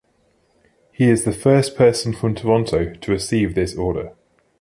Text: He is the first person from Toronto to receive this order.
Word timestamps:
He 0.91 1.11
is 1.11 1.25
the 1.25 1.31
first 1.31 1.75
person 1.75 2.11
from 2.15 2.33
Toronto 2.33 2.91
to 2.95 3.11
receive 3.11 3.53
this 3.53 3.75
order. 3.75 4.15